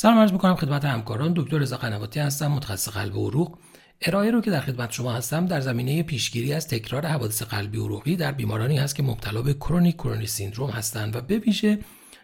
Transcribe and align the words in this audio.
سلام 0.00 0.18
عرض 0.18 0.32
می‌کنم 0.32 0.54
خدمت 0.54 0.84
همکاران. 0.84 1.32
دکتر 1.36 1.58
رضا 1.58 1.76
قنواتی 1.76 2.20
هستم 2.20 2.46
متخصص 2.46 2.88
قلب 2.88 3.16
و 3.16 3.28
عروق. 3.28 3.58
ارائه 4.02 4.30
رو 4.30 4.40
که 4.40 4.50
در 4.50 4.60
خدمت 4.60 4.92
شما 4.92 5.12
هستم 5.12 5.46
در 5.46 5.60
زمینه 5.60 6.02
پیشگیری 6.02 6.52
از 6.52 6.68
تکرار 6.68 7.06
حوادث 7.06 7.42
قلبی 7.42 7.78
عروقی 7.78 8.16
در 8.16 8.32
بیمارانی 8.32 8.78
هست 8.78 8.96
که 8.96 9.02
مبتلا 9.02 9.42
به 9.42 9.54
chronic 9.54 9.96
coronary 9.96 10.26
syndrome 10.26 10.70
هستند 10.70 11.16
و 11.16 11.20
به 11.20 11.42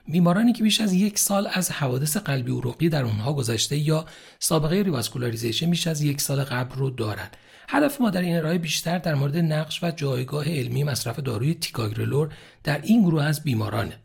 بیمارانی 0.09 0.53
که 0.53 0.63
بیش 0.63 0.81
از 0.81 0.93
یک 0.93 1.19
سال 1.19 1.49
از 1.53 1.71
حوادث 1.71 2.17
قلبی 2.17 2.53
عروقی 2.53 2.89
در 2.89 3.05
اونها 3.05 3.33
گذشته 3.33 3.77
یا 3.77 4.05
سابقه 4.39 4.77
revascularization 4.83 5.71
بیش 5.71 5.87
از 5.87 6.03
یک 6.03 6.21
سال 6.21 6.45
قبل 6.45 6.75
رو 6.77 6.91
دارند. 6.91 7.37
هدف 7.69 8.01
ما 8.01 8.11
در 8.11 8.21
این 8.21 8.37
ارائه 8.37 8.59
بیشتر 8.59 8.99
در 8.99 9.15
مورد 9.15 9.37
نقش 9.37 9.85
و 9.85 9.91
جایگاه 9.91 10.49
علمی 10.49 10.85
مصرف 10.85 11.21
داروی 11.21 11.55
تیکاگرلور 11.55 12.29
در 12.65 12.81
این 12.83 13.03
گروه 13.03 13.25
از 13.25 13.43
بیمارانه. 13.43 14.04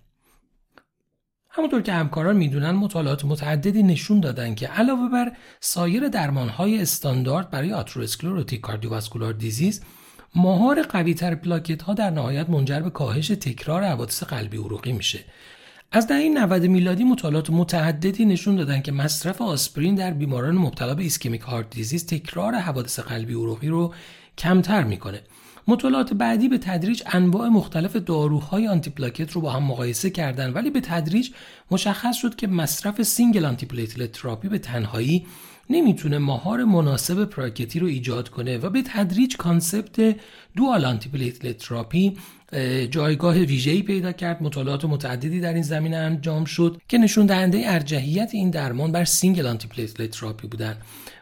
همونطور 1.59 1.81
که 1.81 1.93
همکاران 1.93 2.37
می‌دونن 2.37 2.71
مطالعات 2.71 3.25
متعددی 3.25 3.83
نشون 3.83 4.19
دادن 4.19 4.55
که 4.55 4.67
علاوه 4.67 5.09
بر 5.09 5.31
سایر 5.59 6.07
درمانهای 6.07 6.81
استاندارد 6.81 7.49
برای 7.49 7.73
atherosclerotic 7.73 8.61
cardiovascular 8.61 9.33
disease 9.33 9.81
مهار 10.35 10.81
قویتر 10.81 11.35
پلاکت 11.35 11.81
ها 11.81 11.93
در 11.93 12.09
نهایت 12.09 12.49
منجر 12.49 12.79
به 12.79 12.89
کاهش 12.89 13.27
تکرار 13.27 13.83
حوادث 13.83 14.23
قلبی 14.23 14.57
عروقی 14.57 14.91
میشه. 14.91 15.19
از 15.91 16.07
دهه 16.07 16.29
90 16.29 16.65
میلادی 16.65 17.03
مطالعات 17.03 17.49
متعددی 17.49 18.25
نشون 18.25 18.55
دادن 18.55 18.81
که 18.81 18.91
مصرف 18.91 19.41
آسپرین 19.41 19.95
در 19.95 20.11
بیماران 20.11 20.55
مبتلا 20.55 20.95
به 20.95 21.03
ischemic 21.03 21.41
heart 21.41 21.69
disease 21.69 22.05
تکرار 22.05 22.55
حوادث 22.55 22.99
قلبی 22.99 23.33
عروقی 23.33 23.67
رو 23.67 23.93
کمتر 24.37 24.83
می‌کنه. 24.83 25.21
مطالعات 25.69 26.13
بعدی 26.13 26.49
به 26.49 26.57
تدریج 26.57 27.03
انواع 27.05 27.47
مختلف 27.47 27.95
داروهای 27.95 28.67
آنتی 28.67 28.89
پلاکت 28.89 29.31
رو 29.31 29.41
با 29.41 29.51
هم 29.51 29.63
مقایسه 29.63 30.09
کردن 30.09 30.53
ولی 30.53 30.69
به 30.69 30.81
تدریج 30.81 31.29
مشخص 31.71 32.15
شد 32.15 32.35
که 32.35 32.47
مصرف 32.47 33.01
single 33.01 33.45
antiplatelet 33.45 34.11
therapy 34.11 34.49
به 34.49 34.59
تنهایی 34.59 35.25
نمی‌تونه 35.69 36.17
مهار 36.17 36.63
مناسب 36.63 37.25
پلاکتی 37.25 37.79
رو 37.79 37.87
ایجاد 37.87 38.29
کنه 38.29 38.57
و 38.57 38.69
به 38.69 38.81
تدریج 38.81 39.37
concept 39.37 40.15
dual 40.55 40.85
antiplatelet 40.85 41.57
therapy 41.57 42.17
جایگاه 42.91 43.37
ویژه‌ای 43.37 43.81
پیدا 43.81 44.11
کرد. 44.11 44.43
مطالعات 44.43 44.85
متعددی 44.85 45.39
در 45.39 45.53
این 45.53 45.63
زمینه 45.63 45.97
انجام 45.97 46.45
شد 46.45 46.81
که 46.87 46.97
نشون 46.97 47.25
دهنده 47.25 47.61
ارجحیت 47.65 48.29
این 48.33 48.49
درمان 48.49 48.91
بر 48.91 49.05
single 49.05 49.47
antiplatelet 49.47 50.09
therapy 50.09 50.47
بودن. 50.47 50.77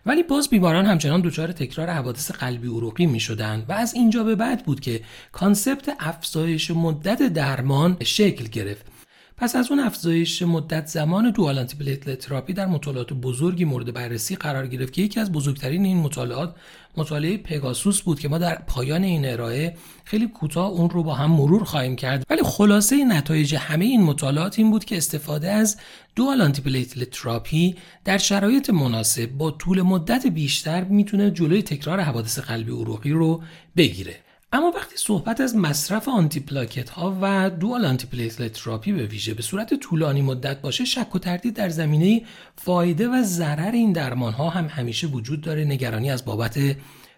ولی 0.06 0.24
باز 0.24 0.50
بیماران 0.50 0.86
همچنان 0.86 1.22
دچار 1.22 1.52
تکرار 1.52 1.90
حوادث 1.90 2.32
قلبی 2.32 2.68
عروقی 2.68 3.06
می 3.06 3.20
شدن 3.20 3.66
و 3.70 3.72
از 3.74 3.94
اینجا 3.94 4.24
به 4.24 4.36
بعد 4.36 4.66
بود 4.66 4.80
که 4.80 5.02
concept 5.32 5.90
افزایش 6.00 6.72
مدت 6.72 7.22
درمان 7.22 7.98
شکل 8.04 8.48
گرفت. 8.48 8.97
پس 9.40 9.56
از 9.56 9.72
اون 9.72 9.80
افزایش 9.80 10.42
مدت 10.42 10.88
زمان 10.88 11.32
dual 11.32 11.64
platelet 11.64 12.20
therapy 12.20 12.54
در 12.54 12.66
مطالعات 12.66 13.14
بزرگی 13.14 13.66
مورد 13.66 13.94
بررسی 13.94 14.36
قرار 14.36 14.68
گرفت 14.68 14.94
که 14.94 15.02
یکی 15.02 15.20
از 15.20 15.32
بزرگترین 15.32 15.86
این 15.86 15.98
مطالعات 15.98 16.56
مطالعه 16.98 17.38
پگاسوس 17.38 18.02
بود 18.02 18.20
که 18.20 18.28
ما 18.28 18.38
در 18.38 18.56
پایان 18.68 19.04
این 19.04 19.26
ارائه 19.26 19.78
خیلی 20.04 20.28
کوتاه 20.28 20.70
اون 20.70 20.90
رو 20.90 21.04
با 21.04 21.14
هم 21.14 21.32
مرور 21.32 21.64
خواهیم 21.64 21.96
کرد. 21.96 22.26
ولی 22.30 22.42
خلاصه 22.44 23.06
نتایج 23.06 23.56
همه 23.56 23.86
این 23.86 24.04
مطالعات 24.04 24.60
این 24.60 24.72
بود 24.72 24.86
که 24.86 24.98
استفاده 24.98 25.52
از 25.52 25.78
dual 26.16 26.52
platelet 26.52 27.10
therapy 27.10 27.76
در 28.06 28.18
شرایط 28.18 28.70
مناسب 28.70 29.30
با 29.32 29.52
طول 29.52 29.82
مدت 29.82 30.28
بیشتر 30.28 30.84
می‌تونه 30.84 31.32
جلوی 31.32 31.62
تکرار 31.62 32.00
حوادث 32.00 32.40
قلبی 32.40 32.72
عروقی 32.72 33.12
رو 33.12 33.42
بگیره. 33.78 34.27
اما 34.52 34.72
وقتی 34.76 34.98
صحبت 34.98 35.42
از 35.42 35.56
مصرف 35.56 36.08
آنتی 36.08 36.40
پلاکت 36.40 36.90
ها 36.90 37.18
و 37.22 37.50
dual 37.50 37.86
antiplatelet 37.86 38.54
therapy 38.54 38.92
به 38.92 39.06
ویژه 39.06 39.34
به 39.34 39.42
صورت 39.42 39.74
طولانی 39.74 40.22
مدت 40.22 40.62
باشه 40.62 40.86
شک 40.86 41.16
و 41.16 41.20
تردید 41.20 41.54
در 41.54 41.70
زمینه 41.70 42.22
فایده 42.56 43.08
و 43.08 43.24
ضرر 43.24 43.72
این 43.72 43.92
درمان 43.92 44.34
ها 44.34 44.50
هم 44.50 44.66
همیشه 44.66 45.08
وجود 45.08 45.42
داره 45.42 45.66
نگرانی 45.66 46.12
از 46.12 46.26
بابت 46.26 46.60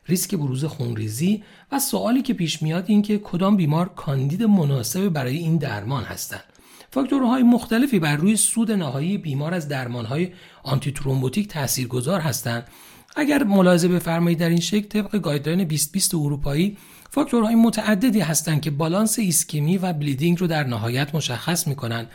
ریسک 0.08 0.36
بروز 0.36 0.66
خونریزی 0.66 1.44
و 1.72 1.80
سوالی 1.80 2.22
که 2.22 2.34
پیش 2.34 2.62
میاد 2.62 2.86
این 2.88 3.02
که 3.02 3.18
کدام 3.18 3.58
بیمار 3.58 3.90
کاندید 3.90 4.44
مناسب 4.44 5.10
برای 5.10 5.38
این 5.38 5.58
درمان 5.58 6.04
هستند 6.04 6.44
فاکتورهای 6.92 7.44
مختلفی 7.44 8.00
بر 8.00 8.16
روی 8.16 8.36
سود 8.36 8.72
نهایی 8.72 9.18
بیمار 9.18 9.54
از 9.54 9.68
درمانهای 9.68 10.30
antithrombotic 10.64 11.48
تاثیرگذار 11.48 12.20
هستند. 12.20 12.68
اگر 13.16 13.44
ملاحظه 13.44 13.88
بفرمایید 13.88 14.40
در 14.40 14.50
این 14.50 14.60
شکل 14.60 14.88
طبق 14.88 15.18
guideline 15.18 15.64
2020 15.64 16.16
اروپایی 16.16 16.78
فاکتورهای 17.12 17.56
متعددی 17.56 18.20
هستند 18.20 18.62
که 18.62 18.72
بالانس 18.72 19.20
ایسکمی 19.20 19.78
و 19.78 19.94
bleeding 19.94 20.40
رو 20.40 20.48
در 20.48 20.64
نهایت 20.64 21.16
مشخص 21.16 21.68
می‌کنن. 21.68 22.08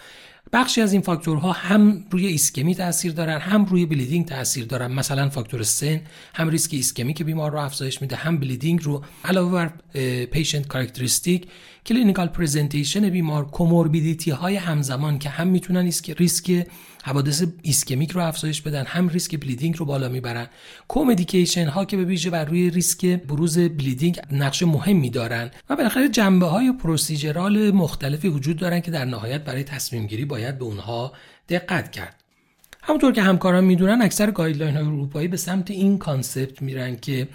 بخشی 0.52 0.80
از 0.80 0.92
این 0.92 1.02
فاکتورها 1.02 1.52
هم 1.52 2.04
روی 2.10 2.26
ایسکمی 2.26 2.74
تاثیر 2.74 3.12
دارن 3.12 3.38
هم 3.38 3.64
روی 3.64 3.86
bleeding 3.86 4.26
تاثیر 4.26 4.64
دارن. 4.64 4.92
مثلا 4.92 5.28
فاکتور 5.28 5.62
سن 5.62 6.00
هم 6.34 6.48
ریسک 6.48 6.74
ischemic 6.74 7.24
بیمار 7.24 7.52
رو 7.52 7.58
افزایش 7.58 8.02
میده 8.02 8.16
هم 8.16 8.38
bleeding 8.38 8.82
رو. 8.82 9.04
علاوه 9.24 9.52
بر 9.52 9.70
patient 10.24 10.66
characteristic 10.66 11.46
clinical 11.86 12.26
presentation 12.26 13.10
بیمار 13.10 13.46
comorbidity 13.46 14.30
های 14.30 14.56
همزمان 14.56 15.18
که 15.18 15.28
هم 15.28 15.48
می‌تونن 15.48 15.90
ریسک 16.18 16.66
حوادث 17.06 17.44
ischemic 17.62 18.10
رو 18.10 18.20
افزایش 18.20 18.62
بدن 18.62 18.84
هم 18.86 19.08
ریسک 19.08 19.40
bleeding 19.40 19.78
رو 19.78 19.86
بالا 19.86 20.08
می‌برن. 20.08 20.46
comedication 20.88 21.66
ها 21.66 21.84
که 21.84 21.96
به 21.96 22.04
ویژه 22.04 22.30
بر 22.30 22.44
روی 22.44 22.70
ریسک 22.70 23.06
بروز 23.06 23.58
bleeding 23.58 24.20
نقش 24.32 24.62
مهمی 24.62 25.10
دارن 25.10 25.50
و 25.70 25.76
بالاخره 25.76 26.08
جنبه 26.08 26.46
های 26.46 26.72
procedural 26.72 27.70
مختلفی 27.70 28.28
وجود 28.28 28.56
دارن 28.56 28.80
که 28.80 28.90
در 28.90 29.04
نهایت 29.04 29.44
برای 29.44 29.64
تصمیم 29.64 30.06
گیری 30.06 30.24
باید 30.24 30.58
به 30.58 30.64
اونها 30.64 31.12
دقت 31.48 31.90
کرد. 31.90 32.20
همونطور 32.82 33.12
که 33.12 33.22
همکاران 33.22 33.64
می‌دونن 33.64 34.02
اکثر 34.02 34.30
guideline 34.30 34.76
های 34.76 34.84
اروپایی 34.84 35.28
به 35.28 35.36
سمت 35.36 35.70
این 35.70 35.98
concept 35.98 36.62
میرن 36.62 36.96
که 36.96 37.28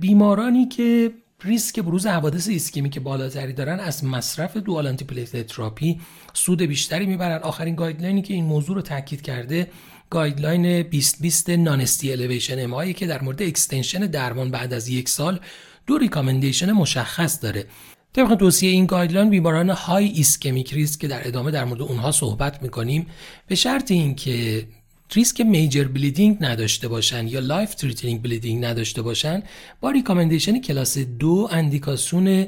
بیمارانی 0.00 0.68
که 0.68 1.12
ریسک 1.44 1.80
بروز 1.80 2.06
حوادث 2.06 2.48
ایسکمی 2.48 2.88
بالاتری 2.88 3.52
دارن 3.52 3.80
از 3.80 4.04
مصرف 4.04 4.56
dual 4.56 4.86
anti 4.86 5.24
therapy 5.24 6.00
سود 6.32 6.62
بیشتری 6.62 7.06
می‌برن. 7.06 7.42
آخرین 7.42 7.74
guideline 7.74 8.17
ی 8.17 8.22
که 8.22 8.34
این 8.34 8.44
موضوع 8.44 8.76
رو 8.76 8.82
تاکید 8.82 9.22
کرده 9.22 9.70
guideline 10.10 10.82
2020 10.82 11.50
non-ST 11.50 12.12
elevation 12.12 12.74
MI 12.74 12.92
که 12.92 13.06
در 13.06 13.22
مورد 13.22 13.42
extension 13.42 14.00
درمان 14.00 14.50
بعد 14.50 14.72
از 14.72 14.88
یک 14.88 15.08
سال 15.08 15.40
دو 15.86 15.98
recommendation 15.98 16.72
مشخص 16.72 17.42
داره. 17.42 17.66
طبق 18.12 18.34
توصیه 18.34 18.70
این 18.70 18.86
guideline 18.86 19.30
بیماران 19.30 19.70
high 19.70 20.04
ischemic 20.04 20.74
risk 20.74 21.00
که 21.00 21.08
در 21.08 21.28
ادامه 21.28 21.50
در 21.50 21.64
مورد 21.64 21.82
اونها 21.82 22.12
صحبت 22.12 22.62
می‌کنیم 22.62 23.06
به 23.46 23.54
شرط 23.54 23.90
اینکه 23.90 24.66
ریسک 25.12 25.40
major 25.40 25.84
bleeding 25.84 26.36
نداشته 26.40 26.88
باشن 26.88 27.28
یا 27.28 27.40
life-threatening 27.40 28.22
bleeding 28.22 28.64
نداشته 28.64 29.02
باشن 29.02 29.42
با 29.80 29.90
recommendation 29.90 30.60
کلاس 30.60 30.98
دو 30.98 31.48
اندیکاسیون 31.50 32.46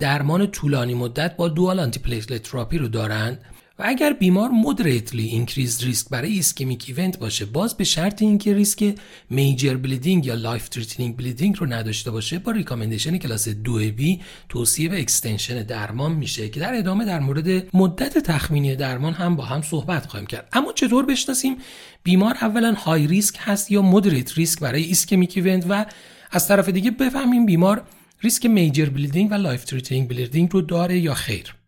درمان 0.00 0.46
طولانی 0.46 0.94
مدت 0.94 1.36
با 1.36 1.48
dual 1.48 1.80
anti 1.80 2.20
therapy 2.38 2.78
رو 2.78 2.88
دارند 2.88 3.44
و 3.80 3.82
اگر 3.86 4.12
بیمار 4.12 4.50
moderately 4.50 5.24
increased 5.24 5.84
risk 5.84 6.08
برای 6.08 6.32
ischemic 6.32 6.84
event 6.88 7.18
باشه 7.18 7.44
باز 7.44 7.76
به 7.76 7.84
شرط 7.84 8.22
اینکه 8.22 8.54
ریسک 8.54 8.94
major 9.30 9.76
bleeding 9.76 10.26
یا 10.26 10.34
life-threatening 10.34 11.16
bleeding 11.16 11.56
رو 11.58 11.66
نداشته 11.66 12.10
باشه 12.10 12.38
با 12.38 12.52
recommendation 12.52 13.18
کلاس 13.18 13.48
2 13.48 13.72
B 13.72 14.20
توصیه 14.48 14.88
به 14.88 15.00
extension 15.00 15.62
درمان 15.62 16.12
میشه 16.12 16.48
که 16.48 16.60
در 16.60 16.74
ادامه 16.74 17.04
در 17.04 17.20
مورد 17.20 17.76
مدت 17.76 18.18
تخمینی 18.18 18.76
درمان 18.76 19.12
هم 19.12 19.36
با 19.36 19.44
هم 19.44 19.62
صحبت 19.62 20.06
خواهیم 20.06 20.26
کرد. 20.26 20.48
اما 20.52 20.72
چطور 20.72 21.06
بشناسیم؟ 21.06 21.56
بیمار 22.02 22.34
اولا 22.40 22.72
high 22.72 23.06
risk 23.06 23.36
هست 23.38 23.70
یا 23.70 23.82
moderate 23.82 24.38
risk 24.38 24.60
برای 24.60 24.82
ischemic 24.82 25.32
event 25.36 25.66
و 25.68 25.86
از 26.30 26.48
طرف 26.48 26.68
دیگه 26.68 26.90
بفهمیم 26.90 27.46
بیمار 27.46 27.82
ریسک 28.22 28.46
major 28.46 28.86
bleeding 28.86 29.30
و 29.30 29.34
life 29.34 29.64
threatening 29.64 30.08
bleeding 30.08 30.48
رو 30.52 30.60
داره 30.60 30.98
یا 30.98 31.14
خیر. 31.14 31.59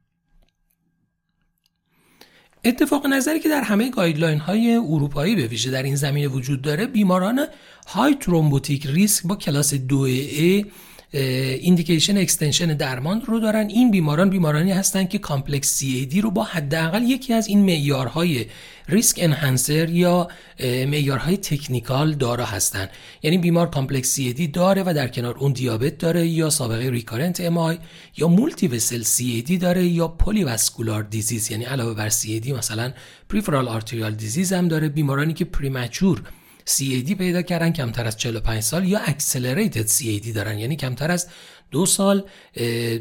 اتفاق 2.65 3.07
نظری 3.07 3.41
که 3.41 3.49
در 3.49 3.61
همه 3.61 3.91
guideline 3.91 4.39
های 4.39 4.77
اروپایی 4.77 5.37
به 5.37 5.47
ویژه 5.47 5.71
در 5.71 5.83
این 5.83 5.97
زمینه 5.97 6.29
وجود 6.29 6.63
داره 6.63 6.87
بیماران 6.87 7.47
high 7.87 8.15
thrombotic 8.15 8.87
risk 8.87 9.27
با 9.27 9.37
کلاس 9.37 9.75
2 9.75 10.09
A 10.09 10.67
indication 11.13 12.17
extension 12.17 12.67
درمان 12.67 13.21
رو 13.21 13.41
دارن. 13.41 13.69
این 13.69 13.91
بیماران 13.91 14.31
بیمارانی 14.31 14.73
هستند 14.73 15.09
که 15.09 15.19
complex 15.19 15.69
CAD 15.69 16.21
رو 16.21 16.31
با 16.31 16.43
حداقل 16.43 17.03
یکی 17.03 17.33
از 17.33 17.49
این 17.49 17.65
معیارهای 17.65 18.47
risk 18.89 19.19
enhancer 19.21 19.91
یا 19.91 20.29
معیارهای 20.61 21.37
technical 21.37 22.15
دارا 22.15 22.45
هستند 22.45 22.91
یعنی 23.23 23.39
بیمار 23.39 23.71
complex 23.71 24.09
CAD 24.09 24.47
داره 24.47 24.83
و 24.87 24.93
در 24.97 25.09
کنار 25.09 25.39
اون 25.39 25.53
دیابت 25.53 25.99
داره 25.99 26.27
یا 26.27 26.51
سابقه 26.51 26.91
recurrent 26.91 27.41
MI 27.41 27.79
یا 28.17 28.29
multivessel 28.29 29.03
CAD 29.03 29.59
داره 29.59 29.85
یا 29.85 30.09
polyvascular 30.09 31.03
disease 31.03 31.51
یعنی 31.51 31.65
علاوه 31.65 31.95
بر 31.95 32.09
CAD 32.09 32.53
مثلا 32.59 32.93
peripheral 33.29 33.69
arterial 33.69 34.15
disease 34.15 34.53
هم 34.53 34.69
داره. 34.69 34.89
بیمارانی 34.89 35.35
که 35.35 35.45
premature 35.45 36.23
CAD 36.67 37.15
پیدا 37.15 37.43
کردن 37.43 37.73
کمتر 37.73 38.07
از 38.07 38.17
45 38.17 38.63
سال 38.63 38.89
یا 38.89 38.99
accelerated 38.99 39.89
CAD 39.89 40.29
دارن 40.35 40.59
یعنی 40.59 40.77
کمتر 40.77 41.11
از 41.11 41.29
دو 41.73 41.87
سال 41.87 42.25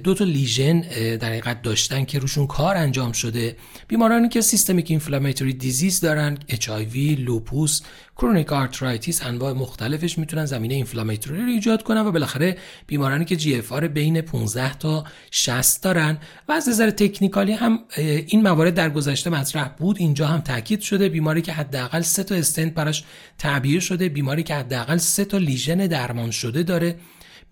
دو 0.04 0.14
تا 0.14 0.26
lesion 0.26 0.82
در 1.18 1.28
حقیقت 1.30 1.62
داشتن 1.62 2.06
که 2.06 2.20
روشون 2.20 2.48
کار 2.48 2.76
انجام 2.76 3.12
شده. 3.12 3.56
بیمارانی 3.88 4.30
که 4.30 4.42
systemic 4.42 4.86
inflammatory 4.90 5.54
disease 5.54 6.00
دارن 6.00 6.38
HIV 6.50 7.20
لوپوس 7.20 7.82
chronic 8.18 8.54
arthritis 8.54 9.26
انواع 9.26 9.54
مختلفش 9.54 10.18
می‌تونن 10.18 10.46
زمینه 10.46 10.74
inflammatory 10.76 11.42
رو 11.42 11.48
ایجاد 11.48 11.84
کنن 11.84 12.02
و 12.02 12.12
بالاخره 12.12 12.58
بیمارانی 12.88 13.26
که 13.26 13.36
GFR 13.36 13.88
بین 13.88 14.22
15 14.22 14.74
تا 14.74 15.04
60 15.32 15.84
دارن. 15.84 16.18
و 16.48 16.52
از 16.52 16.70
نظر 16.70 16.90
technical 16.90 17.45
ی 17.45 17.52
هم 17.52 17.80
این 17.98 18.42
موارد 18.42 18.74
در 18.74 18.90
گذشته 18.90 19.30
مطرح 19.30 19.68
بود. 19.68 19.98
اینجا 20.00 20.28
هم 20.28 20.42
تاکید 20.42 20.82
شده 20.82 21.10
بیماری 21.10 21.42
که 21.42 21.54
حداقل 21.54 22.02
سه 22.02 22.24
تا 22.24 22.36
استنت 22.36 22.74
براش 22.74 23.04
تعبیه 23.38 23.80
شده 23.80 24.10
بیماری 24.10 24.44
که 24.44 24.56
حداقل 24.56 24.98
سه 24.98 25.26
تا 25.26 25.38
lesion 25.38 25.78
درمان 25.78 26.32
شده 26.32 26.64
داره. 26.64 26.96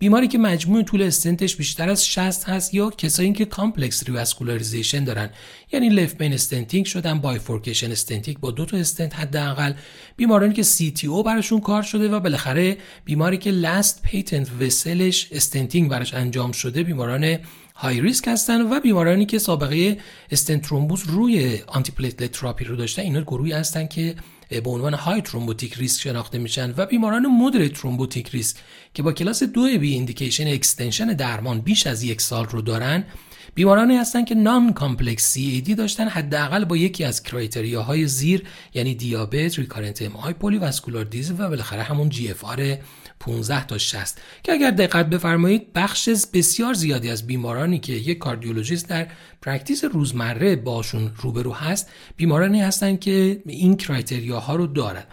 بیماری 0.00 0.28
که 0.28 0.38
مجموع 0.38 0.82
طول 0.82 1.02
استنتش 1.02 1.56
بیشتر 1.56 1.90
از 1.90 2.06
60 2.06 2.48
هست 2.48 2.74
یا 2.74 2.90
کسایی 2.90 3.32
که 3.32 3.44
complex 3.44 4.04
revascularization 4.04 5.04
دارن. 5.04 5.30
یعنی 5.72 5.88
left 5.88 6.18
main 6.18 6.32
stenting 6.32 6.86
شدن 6.86 7.18
bifurcation 7.18 7.92
stenting 7.92 8.40
با 8.40 8.50
دو 8.50 8.64
تا 8.64 8.76
استنت 8.76 9.14
حداقل. 9.14 9.72
بیمارانی 10.16 10.54
که 10.54 10.62
CTO 10.62 11.22
براشون 11.22 11.60
کار 11.60 11.82
شده 11.82 12.08
و 12.08 12.20
بالاخره 12.20 12.76
بیماری 13.04 13.38
که 13.38 13.50
last 13.50 14.02
patent 14.02 14.48
vessel 14.60 15.11
ش 15.11 15.28
stenting 15.32 15.90
براش 15.90 16.14
انجام 16.14 16.52
شده 16.52 16.82
بیماران 16.82 17.38
high 17.74 18.00
risk 18.00 18.28
هستن 18.28 18.72
و 18.72 18.80
بیمارانی 18.80 19.26
که 19.26 19.38
سابقه 19.38 19.98
stent 20.30 20.62
thrombosis 20.62 21.02
روی 21.06 21.58
antiplatelet 21.66 22.32
therapy 22.32 22.64
رو 22.64 22.76
داشتن 22.76 23.02
اینا 23.02 23.20
گروهی 23.20 23.52
هستن 23.52 23.86
که 23.86 24.14
به 24.50 24.70
عنوان 24.70 24.94
high 24.94 25.20
thrombotic 25.20 25.74
risk 25.74 26.02
شناخته 26.02 26.38
میشن 26.38 26.74
و 26.76 26.86
بیماران 26.86 27.26
moderate 27.26 27.72
thrombotic 27.72 28.28
risk 28.28 28.56
که 28.94 29.02
با 29.02 29.12
کلاس 29.12 29.42
دو 29.42 29.78
B 29.78 29.92
indication 29.92 30.46
extension 30.46 31.06
درمان 31.06 31.60
بیش 31.60 31.86
از 31.86 32.02
یک 32.02 32.20
سال 32.20 32.44
رو 32.44 32.62
دارن 32.62 33.04
بیمارانی 33.54 33.96
هستند 33.96 34.26
که 34.26 34.34
non 34.34 34.72
complex 34.72 35.32
CAD 35.32 35.74
داشتن 35.74 36.08
حداقل 36.08 36.64
با 36.64 36.76
یکی 36.76 37.04
از 37.04 37.22
های 37.86 38.06
زیر 38.06 38.42
یعنی 38.74 38.94
دیابت، 38.94 39.58
recurrent 39.58 40.02
MI، 40.02 40.32
polyvascular 40.32 41.04
disease 41.04 41.30
و 41.30 41.48
بالاخره 41.48 41.82
همون 41.82 42.08
GFR 42.08 42.76
15 43.20 43.66
تا 43.66 43.78
60 43.78 44.20
که 44.42 44.52
اگر 44.52 44.70
دقت 44.70 45.06
بفرمایید 45.06 45.72
بخش 45.72 46.08
بسیار 46.34 46.74
زیادی 46.74 47.10
از 47.10 47.26
بیمارانی 47.26 47.78
که 47.78 47.92
یک 47.92 48.18
cardiologist 48.18 48.88
در 48.88 49.06
practice 49.42 49.84
روزمره 49.84 50.56
باشون 50.56 51.12
روبرو 51.16 51.52
هست 51.52 51.90
بیمارانی 52.16 52.62
هستند 52.62 53.00
که 53.00 53.42
این 53.46 53.78
ها 54.30 54.56
رو 54.56 54.66
دارن. 54.66 55.04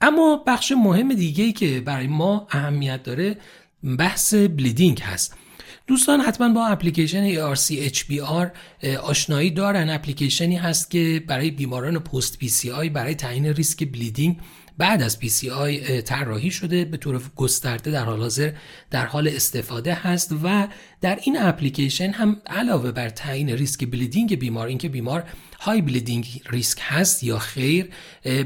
اما 0.00 0.44
بخش 0.46 0.72
مهم 0.72 1.14
دیگه 1.14 1.52
که 1.52 1.80
برای 1.80 2.06
ما 2.06 2.46
اهمیت 2.50 3.02
داره 3.02 3.36
بحث 3.98 4.34
bleeding 4.34 5.00
هست. 5.00 5.34
دوستان 5.90 6.20
حتما 6.20 6.48
با 6.48 6.66
اپلیکیشن 6.66 7.34
ARC 7.34 7.72
آشنایی 9.02 9.50
دارن. 9.50 9.90
اپلیکیشنی 9.90 10.56
هست 10.56 10.90
که 10.90 11.24
برای 11.26 11.50
بیماران 11.50 11.98
post 11.98 12.66
PCI 12.66 12.88
برای 12.88 13.14
تعیین 13.14 13.46
ریسک 13.46 13.92
bleeding 13.92 14.36
بعد 14.80 15.02
از 15.02 15.18
PCI 15.22 16.00
طراحی 16.04 16.50
شده 16.50 16.84
به 16.84 16.96
طور 16.96 17.22
گسترده 17.36 17.90
در 17.90 18.04
حال 18.04 18.20
حاضر 18.20 18.52
در 18.90 19.06
حال 19.06 19.28
استفاده 19.28 19.94
هست 19.94 20.34
و 20.42 20.68
در 21.00 21.18
این 21.22 21.38
اپلیکیشن 21.40 22.10
هم 22.10 22.36
علاوه 22.46 22.92
بر 22.92 23.08
تعیین 23.08 23.48
ریسک 23.50 23.90
bleeding 23.90 24.38
بیمار 24.38 24.66
اینکه 24.66 24.88
بیمار 24.88 25.24
high 25.60 25.82
bleeding 25.82 26.42
risk 26.50 26.78
هست 26.82 27.24
یا 27.24 27.38
خیر 27.38 27.90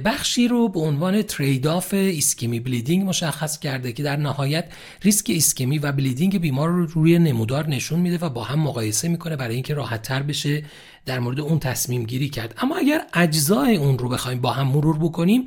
بخشی 0.05 0.49
رو 0.49 0.69
به 0.69 0.81
عنوان 0.81 1.23
trade 1.23 1.67
off 1.67 1.95
ایسکمی 1.95 2.61
bleeding 2.61 3.09
مشخص 3.09 3.59
کرده 3.59 3.93
که 3.93 4.03
در 4.03 4.17
نهایت 4.17 4.65
ریسک 5.03 5.31
ایسکمی 5.31 5.79
و 5.79 5.93
bleeding 5.93 6.41
بیمار 6.41 6.69
رو 6.69 6.87
روی 6.87 7.19
نمودار 7.19 7.69
نشون 7.69 8.01
میده 8.01 8.19
و 8.19 8.29
با 8.29 8.45
هم 8.45 8.61
مقایسه 8.61 9.09
می‌کنه 9.09 9.37
برای 9.37 9.55
اینکه 9.55 9.75
راحت 9.75 10.03
تر 10.03 10.23
بشه 10.23 10.65
در 11.07 11.19
مورد 11.19 11.41
اون 11.41 11.59
تصمیم 11.59 12.05
گیری 12.05 12.29
کرد. 12.29 12.55
اما 12.59 12.77
اگر 12.77 13.01
اجزای 13.15 13.77
اون 13.77 13.99
رو 13.99 14.09
بخوایم 14.09 14.41
با 14.41 14.51
هم 14.51 14.67
مرور 14.67 14.99
بکنیم 14.99 15.45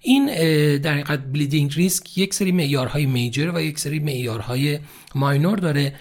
این 0.00 0.26
در 0.76 0.92
حقیقت 0.92 1.32
bleeding 1.32 1.72
risk 1.74 2.18
یک 2.18 2.34
سری 2.34 2.52
معیارهای 2.52 3.06
major 3.06 3.50
و 3.54 3.62
یک 3.62 3.78
سری 3.78 3.98
معیارهای 3.98 4.78
minor 5.14 5.58
داره. 5.58 5.94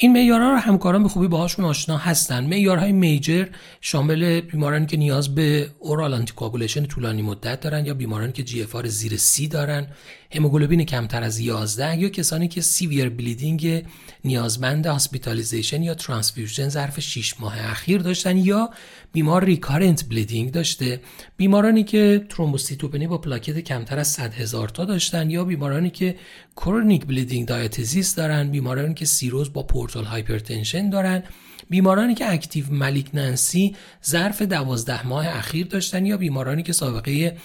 این 0.00 0.12
معیارها 0.12 0.50
رو 0.50 0.56
همکاران 0.56 1.02
به 1.02 1.08
خوبی 1.08 1.28
باهاشون 1.28 1.64
آشنا 1.64 1.96
هستن. 1.96 2.44
معیارهای 2.44 2.92
major 2.92 3.46
شامل 3.80 4.40
بیمارانی 4.40 4.86
که 4.86 4.96
نیاز 4.96 5.34
به 5.34 5.70
oral 5.78 6.14
anticoagulation 6.14 6.86
طولانی 6.86 7.22
مدت 7.22 7.60
دارن 7.60 7.86
یا 7.86 7.94
بیمارانی 7.94 8.32
که 8.32 8.42
GFR 8.42 8.86
زیر 8.86 9.16
سی 9.16 9.48
دارن. 9.48 9.86
هموگلوبین 10.34 10.84
کمتر 10.84 11.22
از 11.22 11.40
11 11.40 11.98
یا 11.98 12.08
کسانی 12.08 12.48
که 12.48 12.60
severe 12.60 13.08
bleeding 13.08 13.84
نیازمند 14.24 14.86
hospitalization 14.86 15.82
یا 15.82 15.94
transfusion 15.94 16.68
ظرف 16.68 17.00
6 17.00 17.40
ماه 17.40 17.70
اخیر 17.70 18.00
داشتن 18.00 18.36
یا 18.36 18.70
بیمار 19.12 19.44
recurrent 19.44 20.08
bleeding 20.08 20.50
داشته. 20.52 21.00
بیمارانی 21.36 21.84
که 21.84 22.26
thrombocytopenia 22.28 23.06
با 23.06 23.18
پلاکت 23.18 23.58
کمتر 23.58 23.98
از 23.98 24.08
100 24.08 24.34
هزار 24.34 24.68
تا 24.68 24.84
داشتن 24.84 25.30
یا 25.30 25.44
بیمارانی 25.44 25.90
که 25.90 26.16
chronic 26.56 27.06
bleeding 27.06 27.48
diathesis 27.48 28.14
دارن. 28.14 28.50
بیمارانی 28.50 28.94
که 28.94 29.04
سیروز 29.04 29.52
با 29.52 29.62
portal 29.62 30.04
hypertension 30.04 30.90
دارن. 30.90 31.22
بیمارانی 31.70 32.14
که 32.14 32.32
active 32.32 32.64
malignancy 32.70 33.76
ظرف 34.06 34.42
دوازده 34.42 35.06
ماه 35.06 35.26
اخیر 35.28 35.66
داشتن 35.66 36.06
یا 36.06 36.16
بیمارانی 36.16 36.62
که 36.62 36.72
سابقه 36.72 37.36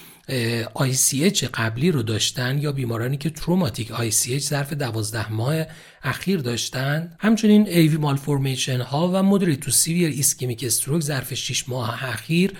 ICH 0.76 1.44
قبلی 1.44 1.90
رو 1.90 2.02
داشتن 2.02 2.58
یا 2.58 2.72
بیمارانی 2.72 3.16
که 3.16 3.30
traumatic 3.30 3.92
ICH 3.92 4.38
ظرف 4.38 4.72
دوازده 4.72 5.32
ماه 5.32 5.66
اخیر 6.02 6.40
داشتن؟ 6.40 7.16
همچنین 7.18 7.66
AV 7.66 7.98
malformation 7.98 8.80
ها 8.80 9.10
و 9.14 9.22
moderate 9.22 9.56
to 9.56 9.70
severe 9.70 10.08
ischemic 10.08 10.64
stroke 10.64 11.02
ظرف 11.02 11.34
6 11.34 11.68
ماه 11.68 12.04
اخیر 12.04 12.52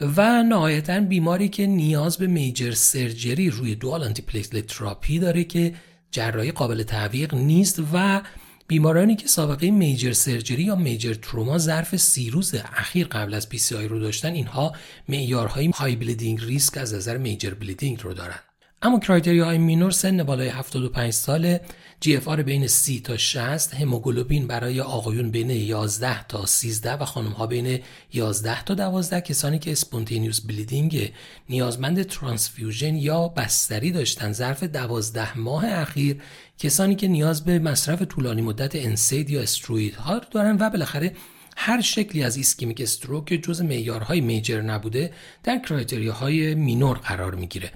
و 0.00 0.42
نهایتا 0.42 1.00
بیماری 1.00 1.48
که 1.48 1.66
نیاز 1.66 2.18
به 2.18 2.26
major 2.26 2.72
surgery 2.72 3.50
روی 3.50 3.74
dual 3.74 4.04
antiplatelet 4.04 4.42
therapy 4.62 5.18
داره 5.18 5.44
که 5.44 5.74
جراحی 6.10 6.50
قابل 6.50 6.82
تعویق 6.82 7.34
نیست 7.34 7.82
و 7.92 8.22
بیمارانی 8.68 9.16
که 9.16 9.28
سابقه 9.28 9.70
major 9.70 10.12
surgery 10.12 10.62
یا 10.62 10.76
major 10.76 11.14
trauma 11.14 11.58
ظرف 11.58 11.96
سی 11.96 12.30
روز 12.30 12.54
اخیر 12.54 13.06
قبل 13.06 13.34
از 13.34 13.48
PCI 13.48 13.88
رو 13.88 13.98
داشتن 13.98 14.32
اینها 14.32 14.72
معیارهای 15.08 15.70
high 15.74 15.96
bleeding 15.96 16.40
risk 16.44 16.78
از 16.78 16.94
نظر 16.94 17.16
major 17.16 17.50
bleeding 17.50 18.02
رو 18.02 18.14
دارن. 18.14 18.47
اما 18.82 18.98
criteria 18.98 19.44
های 19.44 19.58
minor 19.58 19.90
سن 19.90 20.22
بالای 20.22 20.48
75 20.48 21.12
ساله. 21.12 21.60
GFR 22.00 22.42
بین 22.42 22.66
30 22.66 23.00
تا 23.00 23.16
60 23.16 23.74
هموگلوبین 23.74 24.46
برای 24.46 24.80
آقایون 24.80 25.30
بین 25.30 25.50
11 25.50 26.26
تا 26.26 26.46
13 26.46 26.92
و 26.92 27.04
خانم 27.04 27.30
ها 27.30 27.46
بین 27.46 27.80
11 28.12 28.64
تا 28.64 28.74
12 28.74 29.20
کسانی 29.20 29.58
که 29.58 29.72
spontaneous 29.72 30.40
bleeding 30.40 31.12
نیازمند 31.48 32.02
transfusion 32.02 32.96
یا 32.96 33.28
بستری 33.28 33.92
داشتن. 33.92 34.32
ظرف 34.32 34.62
12 34.62 35.38
ماه 35.38 35.66
اخیر 35.66 36.22
کسانی 36.58 36.94
که 36.94 37.08
نیاز 37.08 37.44
به 37.44 37.58
مصرف 37.58 38.02
طولانی 38.02 38.42
مدت 38.42 38.76
NSAID 38.76 39.30
یا 39.30 39.40
steroid 39.40 39.94
ها 39.94 40.18
دارن 40.18 40.56
و 40.60 40.70
بالاخره 40.70 41.12
هر 41.56 41.80
شکلی 41.80 42.22
از 42.22 42.36
ischemic 42.36 42.80
stroke 42.80 43.26
جز 43.26 43.62
معیارهای 43.62 44.20
major 44.20 44.60
نبوده 44.60 45.12
در 45.42 45.58
criteria 45.58 46.54
های 46.54 46.67
minor 46.67 46.98
قرار 46.98 47.34
می‌گیره. 47.34 47.70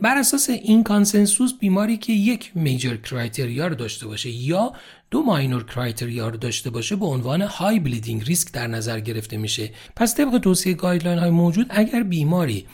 بر 0.00 0.16
اساس 0.18 0.50
این 0.50 0.84
consensus 0.84 1.52
بیماری 1.60 1.96
که 1.96 2.12
یک 2.12 2.52
major 2.54 2.96
criteria 2.96 3.66
رو 3.66 3.74
داشته 3.74 4.06
باشه 4.06 4.30
یا 4.30 4.72
دو 5.10 5.22
minor 5.22 5.64
criteria 5.64 6.28
رو 6.28 6.36
داشته 6.36 6.70
باشه 6.70 6.96
به 6.96 7.06
عنوان 7.06 7.42
high 7.42 7.80
bleeding 7.80 8.24
risk 8.24 8.52
در 8.52 8.66
نظر 8.66 9.00
گرفته 9.00 9.36
میشه. 9.36 9.70
پس 9.96 10.14
طبق 10.14 10.38
توصیه 10.38 10.74
guideline 10.74 11.18
های 11.18 11.30
موجود 11.30 11.66
اگر 11.70 12.02
بیماری 12.02 12.66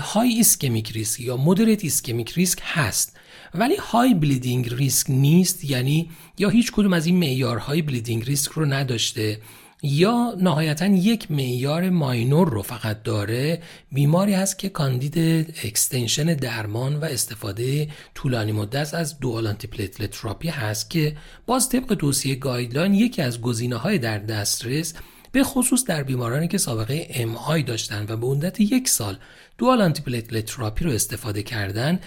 high 0.00 0.28
ischemic 0.28 0.92
risk 0.92 1.20
یا 1.20 1.36
moderate 1.36 1.84
ischemic 1.84 2.32
risk 2.32 2.58
هست 2.62 3.16
ولی 3.54 3.76
high 3.76 4.14
bleeding 4.14 4.74
risk 4.74 5.10
نیست 5.10 5.64
یعنی 5.64 6.10
یا 6.38 6.48
هیچ 6.48 6.72
کدوم 6.72 6.92
از 6.92 7.06
این 7.06 7.16
معیارهای 7.16 7.82
bleeding 7.82 8.24
risk 8.24 8.52
رو 8.52 8.64
نداشته 8.64 9.40
یا 9.82 10.34
نهایتا 10.40 10.86
یک 10.86 11.30
معیار 11.30 11.90
minor 11.90 12.50
رو 12.50 12.62
فقط 12.62 13.02
داره 13.02 13.62
بیماری 13.92 14.32
هست 14.32 14.58
که 14.58 14.68
کاندید 14.68 15.18
extension 15.64 16.24
درمان 16.24 16.96
و 16.96 17.04
استفاده 17.04 17.88
طولانی 18.14 18.52
مدت 18.52 18.94
از 18.94 19.18
dual 19.20 19.46
antiplatelet 19.46 19.88
therapy 19.88 20.48
هست 20.48 20.90
که 20.90 21.16
باز 21.46 21.68
طبق 21.68 21.94
توصیه 21.94 22.34
guideline 22.34 22.94
یکی 22.94 23.22
از 23.22 23.40
گزینه 23.40 23.76
های 23.76 23.98
در 23.98 24.18
دسترس 24.18 24.94
به 25.38 25.44
خصوص 25.44 25.84
در 25.84 26.02
بیمارانی 26.02 26.48
که 26.48 26.58
سابقه 26.58 27.06
MI 27.10 27.62
داشتن 27.62 28.06
و 28.08 28.16
به 28.16 28.26
مدت 28.26 28.60
یک 28.60 28.88
سال 28.88 29.18
dual 29.58 29.82
anti 29.82 30.42
therapy 30.42 30.84
رو 30.84 30.90
استفاده 30.90 31.42
کردن 31.42 32.00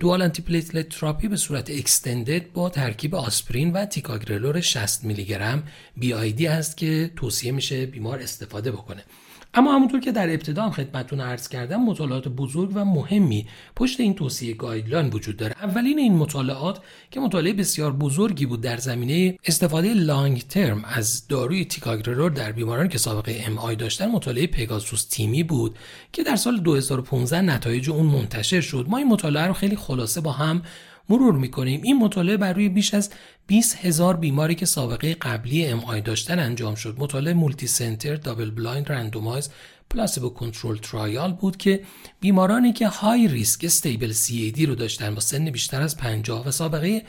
dual 0.00 0.22
anti 0.22 0.62
therapy 0.82 1.28
به 1.28 1.36
صورت 1.36 1.70
extended 1.70 2.52
با 2.52 2.68
ترکیب 2.68 3.14
آسپرین 3.14 3.72
و 3.72 3.84
تیکاگرلور 3.84 4.60
60 4.60 5.04
میلی 5.04 5.24
گرم 5.24 5.62
BID 5.96 6.46
هست 6.46 6.76
که 6.76 7.10
توصیه 7.16 7.52
میشه 7.52 7.86
بیمار 7.86 8.18
استفاده 8.18 8.70
بکنه. 8.72 9.04
اما 9.54 9.74
همونطور 9.74 10.00
که 10.00 10.12
در 10.12 10.30
ابتدا 10.30 10.62
هم 10.62 10.70
خدمتتون 10.70 11.20
عرض 11.20 11.48
کردم 11.48 11.84
مطالعات 11.84 12.28
بزرگ 12.28 12.70
و 12.74 12.84
مهمی 12.84 13.46
پشت 13.76 14.00
این 14.00 14.14
توصیه 14.14 14.54
guideline 14.54 15.06
وجود 15.06 15.36
داره. 15.36 15.54
اولین 15.62 15.98
این 15.98 16.16
مطالعات 16.16 16.80
که 17.10 17.20
مطالعه 17.20 17.52
بسیار 17.52 17.92
بزرگی 17.92 18.46
بود 18.46 18.60
در 18.60 18.76
زمینه 18.76 19.38
استفاده 19.44 19.94
long 19.94 20.40
term 20.40 20.84
از 20.84 21.28
داروی 21.28 21.64
تیکاگرلور 21.64 22.30
در 22.30 22.52
بیماران 22.52 22.88
که 22.88 22.98
سابقه 22.98 23.44
MI 23.46 23.76
داشتن 23.76 24.10
مطالعه 24.10 24.46
PEGASUS 24.46 25.04
TIMI 25.04 25.42
بود 25.42 25.78
که 26.12 26.22
در 26.22 26.36
سال 26.36 26.60
2015 26.60 27.40
نتایج 27.40 27.90
اون 27.90 28.06
منتشر 28.06 28.60
شد. 28.60 28.86
ما 28.88 28.98
این 28.98 29.08
مطالعه 29.08 29.46
رو 29.46 29.52
خیلی 29.52 29.76
خلاصه 29.76 30.20
با 30.20 30.32
هم 30.32 30.62
مرور 31.08 31.34
می‌کنیم. 31.34 31.82
این 31.82 31.98
مطالعه 31.98 32.36
بر 32.36 32.52
روی 32.52 32.68
بیش 32.68 32.94
از 32.94 33.10
20 33.46 33.76
هزار 33.84 34.16
بیماری 34.16 34.54
که 34.54 34.66
سابقه 34.66 35.14
قبلی 35.14 35.66
MI 35.66 36.00
داشتن 36.00 36.38
انجام 36.38 36.74
شد. 36.74 36.96
مطالعه 36.98 37.34
multicenter 37.34 38.14
double 38.14 38.50
blind 38.50 38.92
randomized 38.92 39.50
placebo 39.90 40.28
control 40.28 40.76
trial 40.76 41.32
بود 41.32 41.56
که 41.56 41.82
بیمارانی 42.20 42.72
که 42.72 42.88
high 42.88 43.28
risk 43.28 43.64
stable 43.64 44.12
CAD 44.12 44.66
رو 44.66 44.74
داشتن 44.74 45.14
با 45.14 45.20
سن 45.20 45.50
بیشتر 45.50 45.82
از 45.82 45.96
50 45.96 46.48
و 46.48 46.50
سابقه 46.50 47.02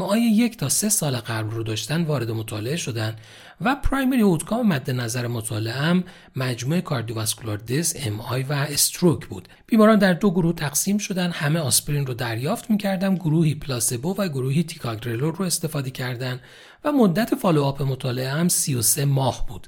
MI 0.00 0.20
یک 0.20 0.56
تا 0.56 0.68
سه 0.68 0.88
سال 0.88 1.16
قبل 1.16 1.50
رو 1.50 1.62
داشتن 1.62 2.02
وارد 2.04 2.30
مطالعه 2.30 2.76
شدن 2.76 3.16
و 3.60 3.74
primary 3.74 4.20
outcome 4.20 4.68
مد 4.68 4.90
نظر 4.90 5.26
مطالعه 5.26 5.74
هم 5.74 6.04
مجموعه 6.36 6.80
cardiovascular 6.80 7.56
death 7.56 7.96
MI 8.28 8.42
و 8.42 8.52
stroke 8.52 9.26
بود. 9.26 9.48
بیماران 9.66 9.98
در 9.98 10.12
دو 10.12 10.30
گروه 10.30 10.54
تقسیم 10.54 10.98
شدن 10.98 11.30
همه 11.30 11.60
آسپرین 11.60 12.06
رو 12.06 12.14
دریافت 12.14 12.70
می‌کردن 12.70 13.14
گروهی 13.14 13.54
placebo 13.54 14.14
و 14.18 14.28
گروهی 14.28 14.64
تیکاگرلور 14.64 15.36
رو 15.36 15.44
استفاده 15.44 15.90
کردن 15.90 16.40
و 16.84 16.92
مدت 16.92 17.34
follow-up 17.34 17.82
مطالعه 17.82 18.30
هم 18.30 18.48
33 18.48 19.04
ماه 19.04 19.46
بود. 19.46 19.66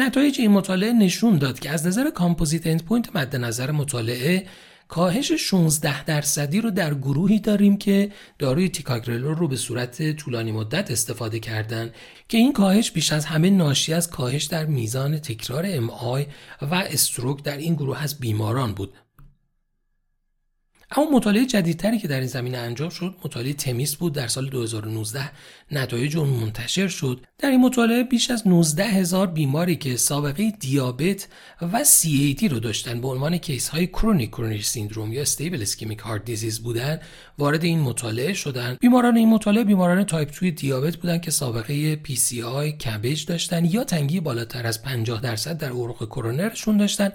نتایج 0.00 0.40
این 0.40 0.50
مطالعه 0.50 0.92
نشون 0.92 1.38
داد 1.38 1.58
که 1.58 1.70
از 1.70 1.86
نظر 1.86 2.10
composite 2.10 2.66
endpoint 2.66 3.16
مد 3.16 3.36
نظر 3.36 3.70
مطالعه 3.70 4.46
کاهش 4.88 5.32
16 5.32 6.04
درصدی 6.04 6.60
رو 6.60 6.70
در 6.70 6.94
گروهی 6.94 7.40
داریم 7.40 7.76
که 7.76 8.12
داروی 8.38 8.68
تیکاگرلور 8.68 9.36
رو 9.36 9.48
به 9.48 9.56
صورت 9.56 10.12
طولانی 10.12 10.52
مدت 10.52 10.90
استفاده 10.90 11.40
کردن 11.40 11.90
که 12.28 12.38
این 12.38 12.52
کاهش 12.52 12.90
بیش 12.90 13.12
از 13.12 13.24
همه 13.24 13.50
ناشی 13.50 13.94
از 13.94 14.10
کاهش 14.10 14.44
در 14.44 14.64
میزان 14.64 15.18
تکرار 15.18 15.64
MI 15.66 15.90
و 16.62 16.74
stroke 16.74 17.42
در 17.42 17.56
این 17.56 17.74
گروه 17.74 18.02
از 18.02 18.18
بیماران 18.18 18.72
بود. 18.72 18.92
اما 20.96 21.10
مطالعه 21.10 21.46
جدیدتری 21.46 21.98
که 21.98 22.08
در 22.08 22.18
این 22.18 22.26
زمینه 22.26 22.58
انجام 22.58 22.88
شد 22.88 23.14
مطالعه 23.24 23.52
THEMIS 23.52 23.96
بود. 23.96 24.12
در 24.12 24.26
سال 24.26 24.48
2019 24.48 25.30
نتایج 25.72 26.16
اون 26.16 26.28
منتشر 26.28 26.88
شد. 26.88 27.20
در 27.38 27.50
این 27.50 27.60
مطالعه 27.60 28.04
بیش 28.04 28.30
از 28.30 28.48
19 28.48 28.84
هزار 28.84 29.26
بیماری 29.26 29.76
که 29.76 29.96
سابقه 29.96 30.50
دیابت 30.50 31.28
و 31.62 31.84
CAD 31.84 32.42
رو 32.50 32.60
داشتن 32.60 33.00
به 33.00 33.08
عنوان 33.08 33.38
case 33.38 33.68
های 33.68 33.86
chronic 33.86 34.30
coronary 34.30 34.64
syndrome 34.64 35.12
یا 35.12 35.22
stable 35.22 35.62
ischemic 35.62 35.98
heart 35.98 36.24
disease 36.24 36.60
بودن 36.62 37.00
وارد 37.38 37.64
این 37.64 37.80
مطالعه 37.80 38.32
شدن. 38.32 38.76
بیماران 38.80 39.16
این 39.16 39.28
مطالعه 39.28 39.64
بیماران 39.64 40.04
تایپ 40.04 40.30
2 40.40 40.50
دیابت 40.50 40.96
بودن 40.96 41.18
که 41.18 41.30
سابقه 41.30 41.96
PCI 41.96 42.78
CABG 42.84 43.26
داشتن 43.26 43.64
یا 43.64 43.84
تنگی 43.84 44.20
بالاتر 44.20 44.66
از 44.66 44.82
50 44.82 45.20
درصد 45.20 45.58
در 45.58 45.68
عروق 45.68 46.06
کرونرشون 46.06 46.76
داشتن. 46.76 47.12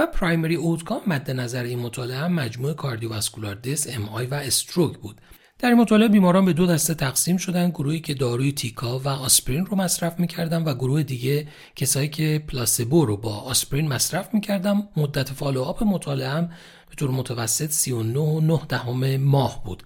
و 0.00 0.06
primary 0.06 0.54
outcome 0.54 1.00
مد 1.06 1.30
نظر 1.30 1.62
این 1.62 1.78
مطالعه 1.78 2.18
هم 2.18 2.32
مجموع 2.32 2.72
cardiovascular 2.72 3.54
death 3.54 3.96
MI 3.96 4.26
و 4.26 4.34
stroke 4.34 4.98
بود. 4.98 5.20
در 5.58 5.68
این 5.68 5.78
مطالعه 5.78 6.08
بیماران 6.08 6.44
به 6.44 6.52
دو 6.52 6.66
دسته 6.66 6.94
تقسیم 6.94 7.36
شدن 7.36 7.70
گروهی 7.70 8.00
که 8.00 8.14
داروی 8.14 8.52
تیکا 8.52 8.98
و 8.98 9.08
آسپرین 9.08 9.66
رو 9.66 9.76
مصرف 9.76 10.20
می‌کردن 10.20 10.62
و 10.62 10.74
گروه 10.74 11.02
دیگه 11.02 11.48
کسایی 11.76 12.08
که 12.08 12.44
placebo 12.48 13.04
رو 13.04 13.16
با 13.16 13.36
آسپرین 13.36 13.88
مصرف 13.88 14.34
می‌کردن. 14.34 14.88
مدت 14.96 15.32
follow-up 15.32 15.82
مطالعه 15.82 16.28
هم 16.28 16.46
به 16.90 16.94
طور 16.96 17.10
متوسط 17.10 17.70
39 17.70 19.16
ماه 19.16 19.64
بود. 19.64 19.82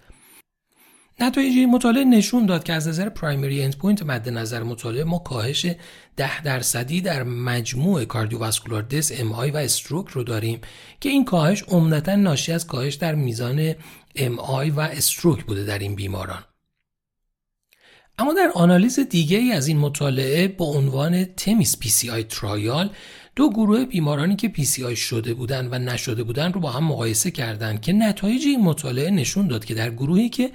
نتایج 1.20 1.52
این 1.56 1.70
مطالعه 1.70 2.04
نشون 2.04 2.46
داد 2.46 2.64
که 2.64 2.72
از 2.72 2.88
نظر 2.88 3.08
primary 3.08 3.62
endpoint 3.62 4.02
مد 4.02 4.28
نظر 4.28 4.62
مطالعه 4.62 5.04
ما 5.04 5.18
کاهش 5.18 5.66
10 6.16 6.42
درصدی 6.42 7.00
در 7.00 7.22
مجموع 7.22 8.04
cardiovascular 8.04 8.82
death 8.82 9.20
MI 9.20 9.50
و 9.50 9.56
stroke 9.56 10.08
رو 10.08 10.22
داریم 10.22 10.60
که 11.00 11.08
این 11.08 11.24
کاهش 11.24 11.62
عمدتا 11.62 12.16
ناشی 12.16 12.52
از 12.52 12.66
کاهش 12.66 12.94
در 12.94 13.14
میزان 13.14 13.74
MI 14.16 14.70
و 14.70 14.80
stroke 14.80 15.44
بوده 15.44 15.64
در 15.64 15.78
این 15.78 15.94
بیماران. 15.94 16.44
اما 18.18 18.34
در 18.34 18.50
آنالیز 18.54 18.98
دیگه 19.00 19.38
ای 19.38 19.52
از 19.52 19.68
این 19.68 19.78
مطالعه 19.78 20.48
با 20.48 20.64
عنوان 20.64 21.24
THEMIS 21.24 21.78
PCI 21.78 22.10
trial 22.10 22.90
دو 23.36 23.50
گروه 23.50 23.84
بیمارانی 23.84 24.36
که 24.36 24.48
PCI 24.48 24.96
شده 24.96 25.34
بودند 25.34 25.72
و 25.72 25.78
نشده 25.78 26.22
بودند 26.22 26.54
رو 26.54 26.60
با 26.60 26.70
هم 26.70 26.84
مقایسه 26.84 27.30
کردند 27.30 27.80
که 27.80 27.92
نتایج 27.92 28.46
این 28.46 28.60
مطالعه 28.60 29.10
نشون 29.10 29.46
داد 29.46 29.64
که 29.64 29.74
در 29.74 29.90
گروهی 29.90 30.28
که 30.28 30.50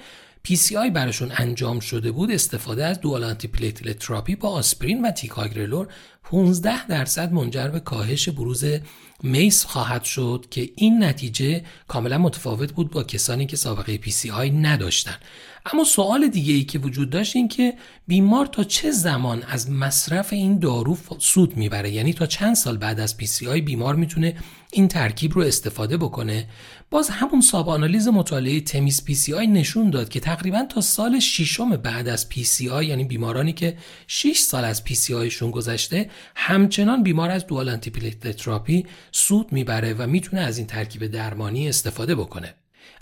PCI 0.48 0.90
براشون 0.94 1.32
انجام 1.36 1.80
شده 1.80 2.12
بود 2.12 2.30
استفاده 2.30 2.84
از 2.84 3.00
dual 3.00 3.24
antiplatelet 3.24 3.98
therapy 3.98 4.36
با 4.36 4.48
آسپرین 4.48 5.06
و 5.06 5.10
تیکاگرلور 5.10 5.88
15 6.24 6.86
درصد 6.86 7.32
منجر 7.32 7.68
به 7.68 7.80
کاهش 7.80 8.28
بروز 8.28 8.64
MACE 9.22 9.64
خواهد 9.64 10.04
شد 10.04 10.46
که 10.50 10.70
این 10.76 11.04
نتیجه 11.04 11.64
کاملا 11.88 12.18
متفاوت 12.18 12.72
بود 12.72 12.90
با 12.90 13.02
کسانی 13.02 13.46
که 13.46 13.56
سابقه 13.56 13.98
PCI 13.98 14.50
نداشتن. 14.52 15.16
اما 15.66 15.84
سوال 15.84 16.28
دیگه 16.28 16.54
ای 16.54 16.64
که 16.64 16.78
وجود 16.78 17.10
داشت 17.10 17.36
این 17.36 17.48
که 17.48 17.74
بیمار 18.06 18.46
تا 18.46 18.64
چه 18.64 18.90
زمان 18.90 19.42
از 19.42 19.70
مصرف 19.70 20.32
این 20.32 20.58
دارو 20.58 20.98
سود 21.18 21.56
می‌بره؟ 21.56 21.90
یعنی 21.90 22.12
تا 22.12 22.26
چند 22.26 22.54
سال 22.54 22.76
بعد 22.76 23.00
از 23.00 23.16
PCI 23.20 23.60
بیمار 23.60 23.94
می‌تونه 23.94 24.36
این 24.72 24.88
ترکیب 24.88 25.32
رو 25.34 25.42
استفاده 25.42 25.96
بکنه؟ 25.96 26.48
باز 26.90 27.10
همون 27.10 27.40
sub 27.40 27.68
آنالیز 27.68 28.08
مطالعه 28.08 28.60
THEMIS 28.60 29.04
PCI 29.04 29.46
نشون 29.46 29.90
داد 29.90 30.08
که 30.08 30.20
تقریبا 30.20 30.64
تا 30.68 30.80
سال 30.80 31.18
ششم 31.18 31.70
بعد 31.70 32.08
از 32.08 32.28
PCI 32.28 32.86
یعنی 32.86 33.04
بیمارانی 33.04 33.52
که 33.52 33.76
6 34.06 34.38
سال 34.38 34.64
از 34.64 34.84
PCI 34.84 35.14
شون 35.14 35.50
گذشته 35.50 36.10
همچنان 36.34 37.02
بیمار 37.02 37.30
از 37.30 37.46
dual 37.46 37.68
anti 37.68 37.90
therapy 38.32 38.86
سود 39.12 39.52
می‌بره 39.52 39.94
و 39.94 40.06
می‌تونه 40.06 40.42
از 40.42 40.58
این 40.58 40.66
ترکیب 40.66 41.06
درمانی 41.06 41.68
استفاده 41.68 42.14
بکنه. 42.14 42.54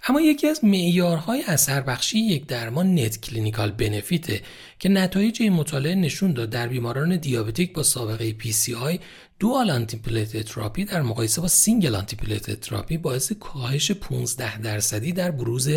اما 0.06 0.20
یکی 0.20 0.46
از 0.46 0.64
معیارهای 0.64 1.42
اثر 1.46 1.80
بخشی 1.80 2.18
یک 2.18 2.46
درمان 2.46 2.94
net 2.94 3.20
clinical 3.20 3.70
benefit 3.70 4.33
ه 4.33 4.42
که 4.78 4.88
نتایج 4.88 5.42
این 5.42 5.52
مطالعه 5.52 5.94
نشون 5.94 6.32
داد 6.32 6.50
در 6.50 6.68
بیماران 6.68 7.16
diabetic 7.16 7.72
با 7.72 7.82
سابقه 7.82 8.36
PCI 8.38 9.00
dual 9.40 9.70
antiplatelet 9.70 10.42
therapy 10.42 10.84
در 10.84 11.02
مقایسه 11.02 11.40
با 11.40 11.48
single 11.48 11.94
antiplatelet 11.94 12.60
therapy 12.60 12.98
باعث 12.98 13.32
کاهش 13.32 13.90
15 13.90 14.58
درصدی 14.58 15.12
در 15.12 15.30
بروز 15.30 15.68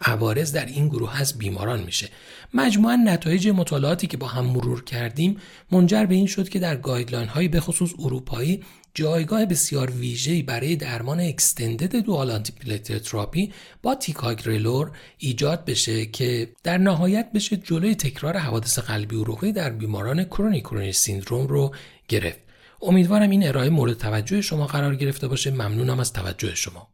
عوارض 0.00 0.52
در 0.52 0.66
این 0.66 0.88
گروه 0.88 1.20
از 1.20 1.38
بیماران 1.38 1.82
میشه. 1.82 2.08
مجموعا 2.54 2.96
نتایج 2.96 3.48
مطالعاتی 3.48 4.06
که 4.06 4.16
با 4.16 4.26
هم 4.26 4.44
مرور 4.44 4.84
کردیم 4.84 5.36
منجر 5.72 6.06
به 6.06 6.14
این 6.14 6.26
شد 6.26 6.48
که 6.48 6.58
در 6.58 6.76
guideline 6.76 7.28
های 7.28 7.48
به 7.48 7.60
خصوص 7.60 7.90
اروپایی 7.98 8.62
جایگاه 8.94 9.46
بسیار 9.46 9.90
ویژه‌ای 9.90 10.42
برای 10.42 10.76
درمان 10.76 11.20
extended 11.20 11.96
dual 11.96 12.30
antiplatelet 12.30 12.98
therapy 12.98 13.52
با 13.82 13.94
تیکاگرلور 13.94 14.90
ایجاد 15.18 15.64
بشه 15.64 16.06
که 16.06 16.52
در 16.62 16.78
نهایت 16.78 17.32
بشه 17.34 17.56
جلوی 17.56 17.94
تکرار 17.94 18.36
حوادث 18.36 18.78
قلبی 18.78 19.16
عروقی 19.16 19.52
در 19.52 19.70
بیماران 19.70 20.24
chronic 20.24 20.60
coronary 20.60 20.92
syndrome 20.92 21.46
رو 21.46 21.74
گرفت. 22.08 22.43
امیدوارم 22.88 23.30
این 23.30 23.48
ارائه 23.48 23.70
مورد 23.70 23.98
توجه 23.98 24.40
شما 24.40 24.66
قرار 24.66 24.94
گرفته 24.94 25.28
باشه. 25.28 25.50
ممنونم 25.50 26.00
از 26.00 26.12
توجه 26.12 26.54
شما. 26.54 26.88